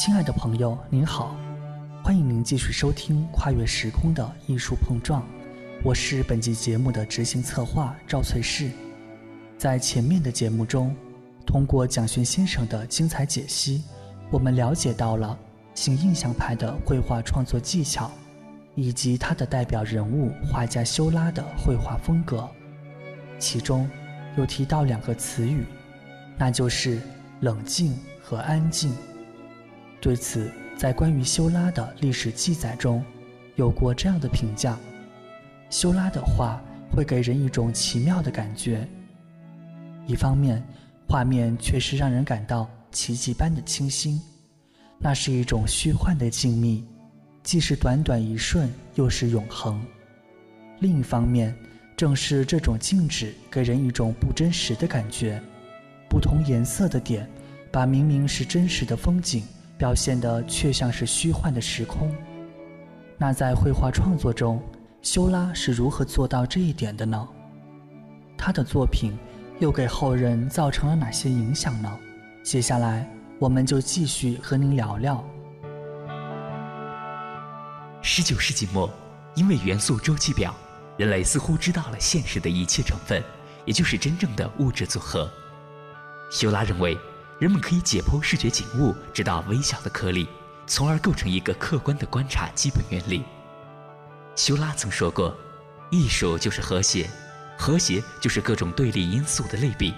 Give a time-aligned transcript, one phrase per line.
[0.00, 1.34] 亲爱的朋友，您好，
[2.04, 5.20] 欢迎您继续收听《跨越时空的艺术碰撞》，
[5.82, 8.70] 我是本期节目的执行策划赵翠氏。
[9.58, 10.94] 在前面的节目中，
[11.44, 13.82] 通过蒋勋先生的精彩解析，
[14.30, 15.36] 我们了解到了
[15.74, 18.08] 新印象派的绘画创作技巧，
[18.76, 22.48] 以及他的代表人物画家修拉的绘画风格。
[23.40, 23.90] 其中，
[24.36, 25.64] 有提到两个词语，
[26.38, 27.00] 那就是
[27.40, 28.94] 冷静和安静。
[30.00, 33.04] 对此，在关于修拉的历史记载中，
[33.56, 34.78] 有过这样的评价：
[35.70, 38.86] 修拉的画会给人一种奇妙的感觉。
[40.06, 40.62] 一方面，
[41.08, 44.20] 画面确实让人感到奇迹般的清新，
[44.98, 46.84] 那是一种虚幻的静谧，
[47.42, 49.80] 既是短短一瞬，又是永恒；
[50.78, 51.54] 另一方面，
[51.96, 55.42] 正是这种静止给人一种不真实的感觉，
[56.08, 57.28] 不同颜色的点，
[57.72, 59.42] 把明明是真实的风景。
[59.78, 62.12] 表现的却像是虚幻的时空。
[63.16, 64.60] 那在绘画创作中，
[65.02, 67.28] 修拉是如何做到这一点的呢？
[68.36, 69.16] 他的作品
[69.60, 71.98] 又给后人造成了哪些影响呢？
[72.42, 75.24] 接下来，我们就继续和您聊聊。
[78.02, 78.90] 十九世纪末，
[79.36, 80.52] 因为元素周期表，
[80.96, 83.22] 人类似乎知道了现实的一切成分，
[83.64, 85.30] 也就是真正的物质组合。
[86.32, 86.98] 修拉认为。
[87.38, 90.26] 人们可以解剖视觉景物，直到微小的颗粒，
[90.66, 93.22] 从而构成一个客观的观察基本原理。
[94.34, 95.36] 修拉曾说过
[95.88, 97.08] ：“艺术就是和谐，
[97.56, 99.94] 和谐就是各种对立因素的类比，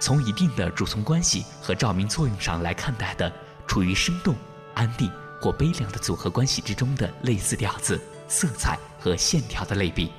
[0.00, 3.30] 从一定的主从关系和照明作用上来看待的，
[3.66, 4.34] 处于生动、
[4.72, 10.10] 安定或悲凉的组合关系之中的类似调子、色彩和线条的类比。”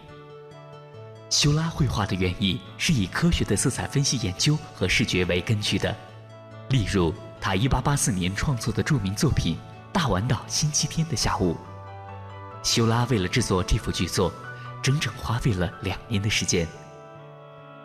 [1.31, 5.95] 修拉绘画的原意是以科学的色彩分析研究和视觉为根据的。
[6.69, 9.55] 例如，他1884年创作的著名作品
[9.91, 11.55] 《大丸岛星期天的下午》，
[12.61, 14.31] 修拉为了制作这幅巨作，
[14.79, 16.67] 整整花费了两年的时间。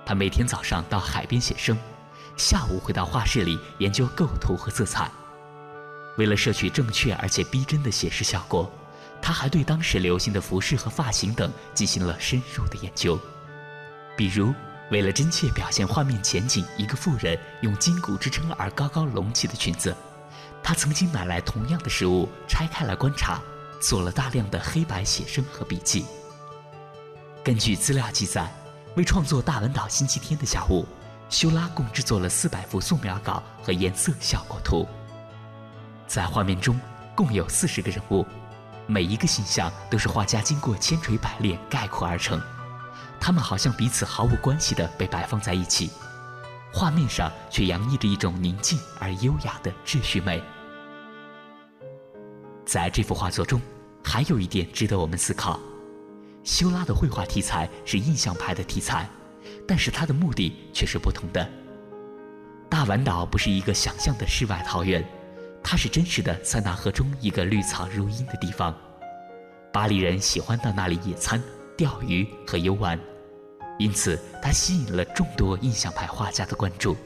[0.04, 1.78] 他每天早上到海边写生，
[2.36, 5.10] 下午回到画室里研究构图和色彩。
[6.19, 8.70] 为了摄取正确而且逼真的写实效果，
[9.22, 13.19] 他还对当时流行的服饰和发型等进行了深入的研究，
[14.14, 14.53] 比如。
[14.94, 19.93] 为了真切表现画面前景，一个妇人用筋骨支撑而高高隆起的裙子，
[20.62, 23.43] 他曾经买来同样的食物，拆开来观察，
[23.81, 26.06] 做了大量的黑白写生和笔记。
[27.43, 28.49] 根据资料记载，
[28.94, 30.87] 为创作《大文岛星期天的下午》，
[31.28, 34.87] 修拉共制作了四百幅素描稿和颜色效果图。
[36.06, 36.78] 在画面中
[37.16, 38.25] 共有四十个人物，
[38.87, 42.41] 每一个形象都是画家经过千锤百炼概括而成。
[43.21, 45.91] 他们好像彼此毫无关系的被摆放在一起，
[46.72, 50.43] 画面上却洋溢着一种宁静而优雅的秩序美。
[52.65, 53.60] 在这幅画作中，
[54.03, 55.60] 还有一点值得我们思考：
[56.43, 59.09] 修拉的绘画题材是印象派的题材，
[59.66, 61.49] 但是他的目的却是不同的。
[62.69, 65.06] 大丸岛不是一个想象的世外桃源，
[65.62, 68.75] 它是真实的塞纳河中一个绿草如茵的地方。
[69.72, 71.41] 巴黎人喜欢到那里野餐、
[71.76, 72.98] 钓鱼和游玩。
[73.78, 76.96] 因此，他吸引了众多印象派画家的关注。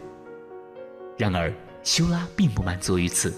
[1.17, 1.53] 然而，
[1.83, 3.35] 修拉并不满足于此，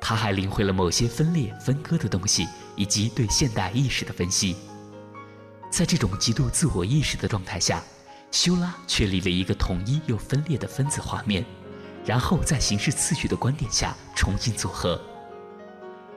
[0.00, 4.56] 他还领会了某些分裂分割的东西，以及对现代意识的分析。
[5.70, 7.82] 在这种极度自我意识的状态下，
[8.30, 11.44] 修拉确立了一个统一又分裂的分子画面，
[12.04, 15.00] 然后在形式次序的观点下重新组合。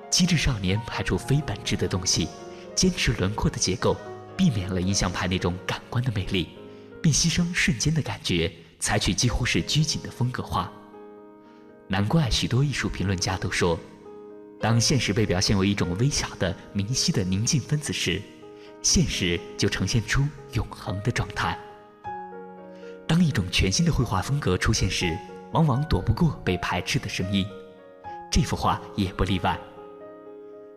[0.09, 2.27] 机智少年排除非本质的东西，
[2.75, 3.95] 坚持轮廓的结构。
[4.39, 6.47] 避免了印象派那种感官的魅力，
[7.03, 10.71] 并牺牲瞬间的感觉，采取几乎是拘谨的风格化。
[11.89, 13.77] 难怪许多艺术评论家都说，
[14.57, 18.21] 当现实被表现为一种微小的、明晰的宁静分子时，
[18.81, 20.23] 现实就呈现出
[20.53, 21.59] 永恒的状态。
[23.05, 25.17] 当一种全新的绘画风格出现时，
[25.51, 27.45] 往往躲不过被排斥的声音。
[28.31, 29.59] 这幅画也不例外。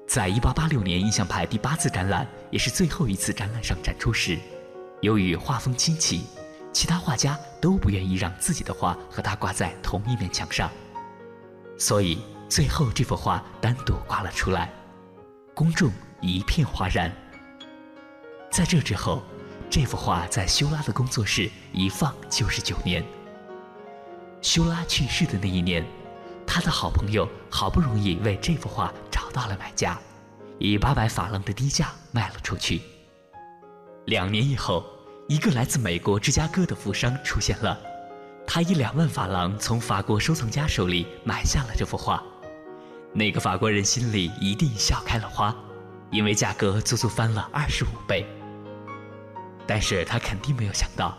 [0.07, 4.39] 在一八八六年印象派第八次展览，也是最后一次展览上展出时，
[5.01, 6.25] 由于画风清奇，
[6.73, 10.71] 其他画家都不愿意让自己的画和他挂在同一面墙上，
[11.79, 12.19] 所以
[12.49, 14.71] 最后这幅画单独挂了出来，
[15.55, 15.91] 公众
[16.21, 17.11] 一片哗然。
[18.51, 19.23] 在这之后，
[19.71, 23.03] 这幅画在修拉的工作室一放就是九年。
[24.43, 25.87] 修拉去世的那一年，
[26.47, 29.23] 他的好朋友好不容易为这幅画找。
[29.33, 29.99] 到了买家，
[30.59, 32.83] 以八百法郎的低价卖了出去。
[34.05, 34.85] 两年以后，
[35.27, 37.81] 一个来自美国芝加哥的富商出现了，
[38.47, 42.23] 他以两万法郎从法国收藏家手里买下了这幅画。
[43.15, 45.57] 那个法国人心里一定笑开了花，
[46.11, 48.27] 因为价格足足翻了二十五倍。
[49.67, 51.17] 但是他肯定没有想到，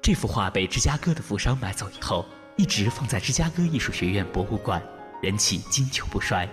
[0.00, 2.24] 这幅画被芝加哥的富商买走以后，
[2.56, 4.82] 一直放在芝加哥艺术学院博物馆，
[5.22, 6.48] 人气经久不衰。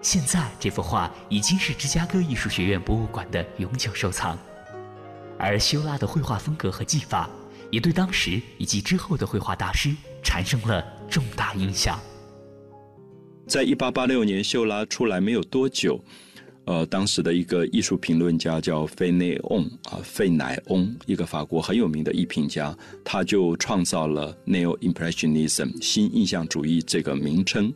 [0.00, 4.38] 现在这幅画已经是芝加哥艺术学院博物馆的永久收藏，
[5.38, 7.28] 而修拉的绘画风格和技法，
[7.70, 11.98] 也对当时以及之后的绘画大师产生了重大影响。
[13.46, 16.02] 在一八八六年，修拉出来没有多久，
[16.66, 27.72] 呃，当时的一个艺术评论家叫费内翁啊，费乃翁，一个法国很有名的艺评家，他就创造了 Neo Impressionism 新印象主义这个名称，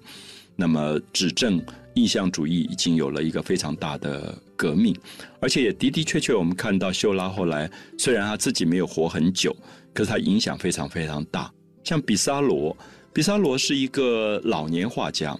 [0.54, 1.60] 那么指证
[1.94, 4.94] 印象主义已经有了一个非常大的革命，
[5.40, 9.56] 而且也的的确确，我们看到秀拉后来虽然他自己没有活很久，
[9.92, 11.50] 可是他影响非常非常大，
[11.82, 12.76] 像比萨罗，
[13.12, 15.36] 比萨罗是一个老年画家。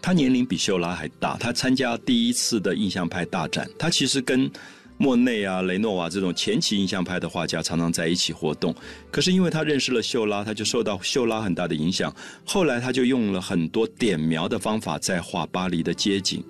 [0.00, 3.68] 他年龄比秀拉还大，他参加第一次的印象派大展。
[3.78, 4.50] 他其实跟
[4.98, 8.74] 莫内啊、雷诺瓦这种前期印象派的画家常常在一起活动。
[9.10, 12.14] 可是因为他认识了秀拉，他就受到秀拉很大的影响。
[12.44, 16.42] 后来他就用了很多点描的方法在画巴黎的街景。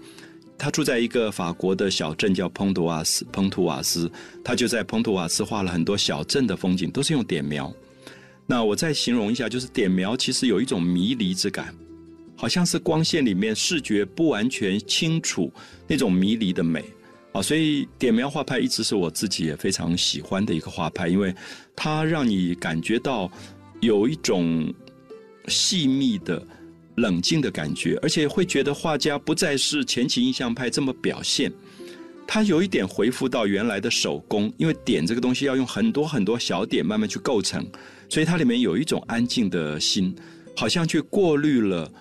[0.59, 4.11] 他住在一个法国的小镇叫蓬图瓦斯，蓬图瓦斯，
[4.45, 7.73] 他就在蓬图瓦斯画了很多小镇的风景，都是用点描。
[8.47, 11.75] 那我再形容一下，就是点描其实有一种迷离之感。
[12.37, 15.51] 好像是光线里面视觉不完全清楚
[15.89, 16.85] 那种迷离的美
[17.33, 21.35] 啊，所以点描画派一直是我自己也非常喜欢的一个画派，因为
[21.75, 23.31] 它让你感觉到
[23.81, 24.73] 有一种
[25.49, 26.47] 细密的
[26.97, 31.53] 冷静的感觉，而且会觉得画家不再是前期印象派这么表现，
[32.27, 37.67] 他有一点回复到原来的手工，因为点这个东西要用很多很多小点慢慢去构成，
[38.09, 40.15] 所以它里面有一种安静的心，
[40.57, 41.93] 好像去过滤了。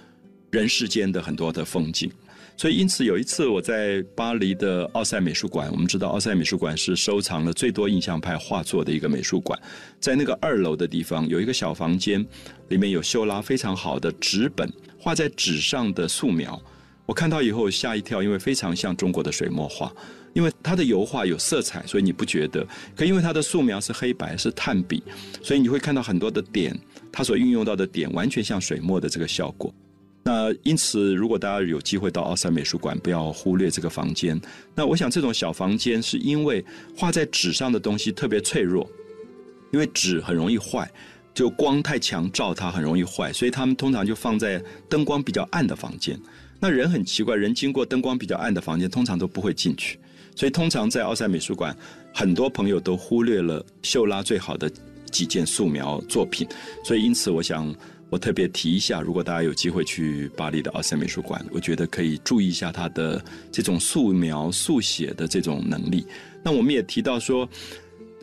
[0.56, 2.10] 人世间的很多的风景，
[2.56, 9.60] 所以因此有一次我在巴黎的奥赛美术馆，我们知道奥赛美术馆是收藏了最多印象派画作的一个美术馆，
[10.00, 12.26] 在那个二楼的地方有一个小房间，
[12.70, 16.58] 里面有修拉非常好的纸本画在纸上的素描，
[17.06, 19.92] 我看到以后吓一跳，因为非常像中国的水墨画，
[20.34, 22.66] 因为它的油画有色彩，所以你不觉得，
[22.96, 25.04] 可因为它的素描是黑白是炭笔，
[25.44, 26.74] 所以你会看到很多的点，
[27.12, 29.74] 它所运用到的点完全像水墨的这个效果。
[30.28, 34.42] 那因此，如果大家有机会到奥赛美术馆，不要忽略这个房间。
[34.74, 36.66] 那我想，这种小房间是因为
[36.98, 38.90] 画在纸上的东西特别脆弱，
[39.72, 40.92] 因为纸很容易坏，
[41.32, 46.20] 就光太强照它很容易坏，所以他们通常就放在灯光比较暗的房间。
[46.60, 50.00] 那人很奇怪，人经过灯光比较暗的房间，通常都不会进去。
[50.36, 51.78] 所以，通常在奥赛美术馆，
[52.12, 54.72] 很多朋友都忽略了秀拉最好的
[55.12, 56.48] 几件素描作品。
[56.84, 57.72] 所以，因此，我想。
[58.16, 63.22] 我特别提一下，如果大家有机会去巴黎的奥赛美术馆，我觉得可以注意一下他的
[63.52, 66.08] 这种素描、速写的这种能力。
[66.42, 67.46] 那我们也提到说，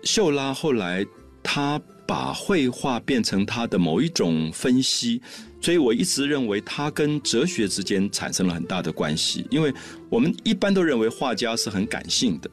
[0.02, 1.04] 秀拉后来
[1.42, 5.20] 他把绘画变成他的某一种分析，
[5.60, 9.46] 所以我一直认为他跟哲学之间产生了很大的关系。
[9.50, 9.70] 因为
[10.08, 12.50] 我们一般都认为画家是很感性的，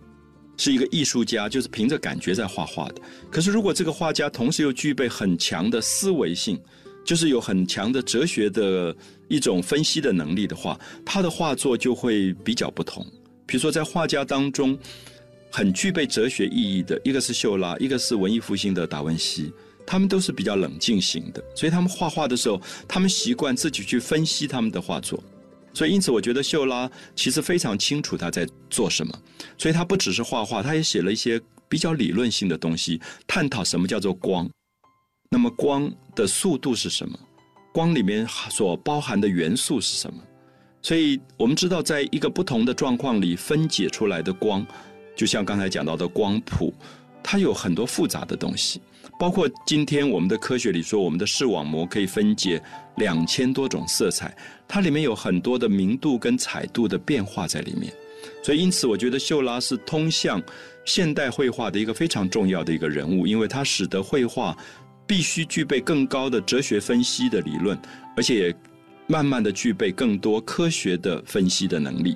[0.57, 2.95] 是一个艺术家，就是凭着感觉在画画的。
[3.31, 6.59] 可是如果这个画家同时又具备很强的思维性，
[7.09, 8.95] 就是有很强的哲学的
[9.29, 13.04] 一种分析的能力的话，他的画作就会比较不同。
[13.47, 14.78] 比如说，在画家当中，
[15.49, 19.51] 很具备哲学意义的一个是秀拉，一个是文艺复兴的达文西，
[19.87, 25.19] 他们都是比较冷静型的，所以他们画画的时候，他们习惯自己去分析他们的画作。
[25.73, 29.19] 所以，因此我觉得秀拉其实非常清楚他在做什么，
[29.57, 34.47] 所以他不只是画画，他也写了一些比较理论性的东西，探讨什么叫做光。
[35.31, 37.18] 那么光的速度是什么？
[37.71, 40.19] 光里面所包含的元素是什么？
[40.81, 44.66] 所以我们知道，在一个不同的状况里分解出来的光，
[45.16, 46.74] 就像刚才讲到的光谱，
[47.21, 48.81] 它有很多复杂的东西。
[49.19, 52.59] 包括今天我们的科学里说，我们的视网膜可以分解
[52.95, 54.36] 两千多种色彩，
[54.68, 57.94] 它里面有很多的明度跟彩度的变化在里面。
[58.42, 60.42] 所以因此，我觉得秀拉是通向
[60.86, 64.57] 现代绘画的一个非常重要的一个人物，因为它使得绘画。
[65.09, 67.75] 必须具备更高的哲学分析的理论，
[68.16, 68.56] 而且也
[69.07, 72.16] 慢慢的具备更多科学的分析的能力。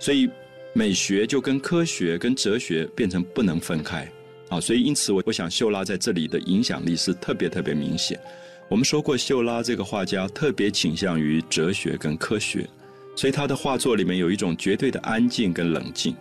[0.00, 0.28] 所以
[0.72, 4.10] 美学就跟科学跟哲学变成不能分开
[4.48, 4.60] 啊！
[4.60, 8.18] 所以因此我我想秀拉在这里的影响力是特别特别明显。
[8.68, 12.68] 我们说过秀拉这个画家特别倾向于哲学跟科学，
[13.14, 16.16] 所以他的画作里面有一种绝对的安静跟冷静。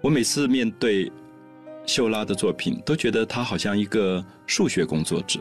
[0.00, 1.08] 我每次面对。
[1.90, 5.40] 秀拉的作品都觉得他好像一个数学工作者，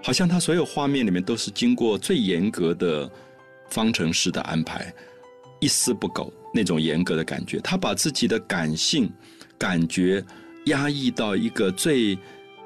[0.00, 3.10] 好像他所有画面里面都是经过最严格的
[3.68, 4.94] 方程式的安排，
[5.58, 7.58] 一丝不苟那种严格的感觉。
[7.58, 9.10] 他把自己的感性
[9.58, 10.24] 感觉
[10.66, 12.16] 压抑到一个最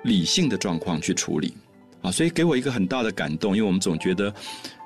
[0.02, 1.54] 理性的状况去处理
[2.02, 3.56] 啊，所以给我一个很大的感动。
[3.56, 4.30] 因为我们总觉得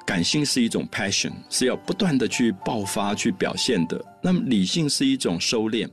[0.06, 4.00] 感性是一种 passion，是要不断的去爆发、去表现的。
[4.22, 5.88] 那么理性是一种收敛。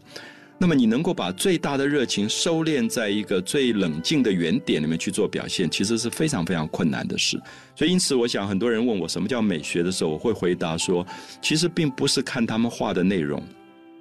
[0.57, 7.37] 那么你能够把最大的热情收敛在一个最冷静的原点里面去做表现，其实是非常非常困难的事。
[7.75, 11.05] 所以，因此，我想很多人问我什么叫美学的时候，我会回答说，
[11.41, 13.43] 其实并不是看他们画的内容，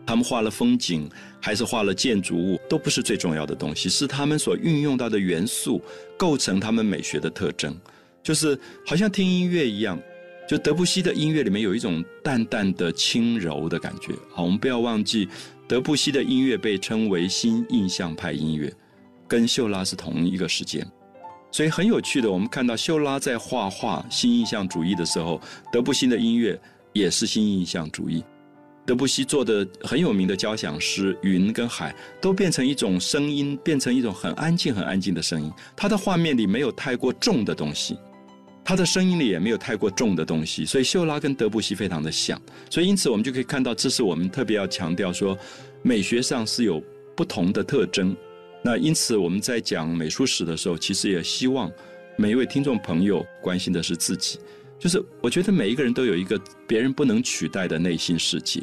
[0.06, 5.82] 他们画了风景还是画了建筑物，都不是最重要的东西，是他们所运用到的元素
[6.16, 7.76] 构成他们美学的特征。
[8.22, 8.56] 就是
[8.86, 10.00] 好像听音乐一样，
[10.48, 14.14] 就德布西的音乐里面有一种淡淡的轻柔的感觉。
[14.30, 15.28] 好，我们不要忘记。
[15.66, 18.70] 德布西的音乐被称为新印象派音乐，
[19.26, 20.86] 跟秀拉是同一个时间，
[21.50, 22.30] 所以很有趣的。
[22.30, 25.40] 我们看到秀拉在画画新印象主义的时候，
[25.72, 26.60] 德布西的音乐
[26.92, 28.22] 也是新印象主义。
[28.84, 31.90] 德布西做的很有名的交响诗《云》跟《海》，
[32.20, 35.50] 都变成一种声音，变成一种很安静、很安静的声音。
[35.74, 37.96] 他的画面里没有太过重的东西。
[38.64, 42.40] 他的声音里也没有太过重的东西，所以秀拉跟德布西非常的像，
[42.70, 45.36] 所以因此我们就可以看到，这是我们特别要强调说，
[45.82, 46.82] 美学上是有
[47.14, 48.16] 不同的特征。
[48.62, 51.70] 那因此我们在讲美术史的时候，其实也希望
[52.16, 54.38] 每一位听众朋友关心的是自己，
[54.78, 58.62] 就是我觉得每一个人都有一个别人不能取代的内心世界。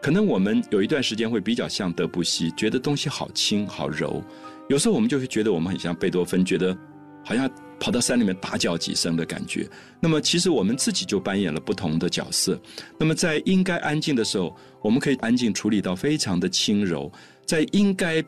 [0.00, 4.22] 可能我们有一段时间会比较像德布西，觉得东西好轻好柔；
[4.70, 6.74] 有时候我们就会觉得我们很像贝多芬，觉得
[7.22, 7.50] 好像。
[7.78, 9.68] 跑到山里面大叫几声的感觉，
[10.00, 12.58] 那么其实我们自己就扮演了不同的角色。
[12.98, 17.10] 那么在应该安静的时候，我们可以安静处理到非常的轻柔；
[17.46, 18.24] 在应该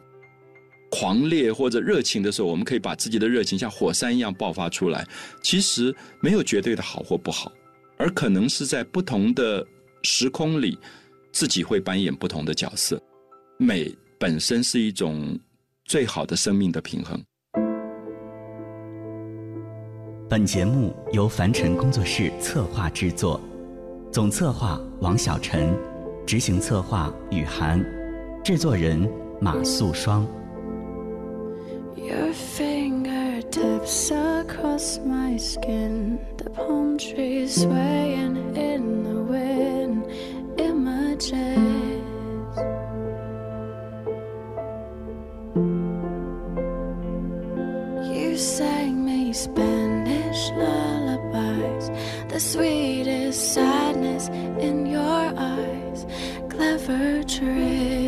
[0.90, 5.06] 狂烈或者热情的时候，我们可以把自己的热情像火山一样爆发出来。
[5.42, 7.50] 其实没有绝对的好或不好，
[7.96, 9.66] 而可能是在不同的
[10.02, 10.78] 时空里，
[11.32, 13.00] 自己会扮演不同的角色。
[13.58, 15.38] 美本身是一种
[15.84, 17.20] 最好的生命的平衡。
[20.28, 23.40] 本节目由凡尘工作室策划制作，
[24.12, 25.74] 总策划王晓晨，
[26.26, 27.82] 执行策划雨涵，
[28.44, 30.26] 制作人马素双。
[31.96, 41.57] your fingertips across my skin，the palm trees swaying in the wind，imagine。
[52.38, 56.06] Sweetest sadness in your eyes.
[56.48, 58.07] Clever trick.